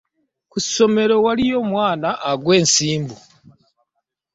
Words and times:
Ku 0.51 0.57
ssomero 0.65 1.15
waliyo 1.25 1.55
omwana 1.63 2.09
agaw 2.29 2.51
ensimbu. 2.57 3.15